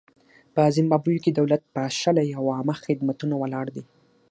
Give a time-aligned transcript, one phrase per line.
[0.53, 3.83] په زیمبابوې کې دولت پاشلی او عامه خدمتونه ولاړ دي.